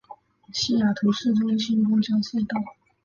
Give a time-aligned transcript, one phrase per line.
[0.51, 2.59] 西雅图市中心公交隧道。